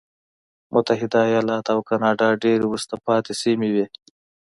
متحده 0.73 1.19
ایالات 1.29 1.65
او 1.73 1.79
کاناډا 1.89 2.27
ډېرې 2.43 2.65
وروسته 2.67 2.93
پاتې 3.05 3.33
سیمې 3.41 3.69
وې. 3.75 3.85